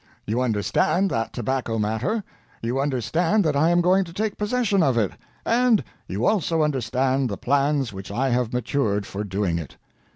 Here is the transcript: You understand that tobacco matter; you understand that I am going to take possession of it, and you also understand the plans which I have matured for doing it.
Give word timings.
You 0.25 0.41
understand 0.41 1.11
that 1.11 1.31
tobacco 1.31 1.77
matter; 1.77 2.23
you 2.63 2.79
understand 2.79 3.45
that 3.45 3.55
I 3.55 3.69
am 3.69 3.81
going 3.81 4.03
to 4.05 4.11
take 4.13 4.35
possession 4.35 4.81
of 4.81 4.97
it, 4.97 5.11
and 5.45 5.83
you 6.07 6.25
also 6.25 6.63
understand 6.63 7.29
the 7.29 7.37
plans 7.37 7.93
which 7.93 8.09
I 8.09 8.29
have 8.31 8.51
matured 8.51 9.05
for 9.05 9.23
doing 9.23 9.59
it. 9.59 9.77